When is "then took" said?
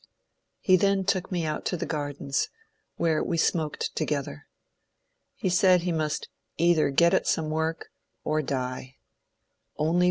0.77-1.31